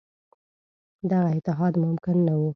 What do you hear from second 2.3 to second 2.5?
وو.